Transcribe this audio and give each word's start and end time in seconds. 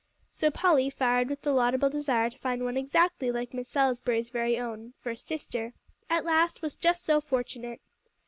So 0.31 0.49
Polly, 0.49 0.89
fired 0.89 1.29
with 1.29 1.43
the 1.43 1.51
laudable 1.53 1.87
desire 1.91 2.31
to 2.31 2.37
find 2.39 2.63
one 2.63 2.75
exactly 2.75 3.31
like 3.31 3.53
Miss 3.53 3.69
Salisbury's 3.69 4.31
very 4.31 4.59
own, 4.59 4.95
for 4.99 5.13
"sister," 5.15 5.73
at 6.09 6.25
last 6.25 6.63
was 6.63 6.75
just 6.75 7.05
so 7.05 7.21
fortunate. 7.21 7.79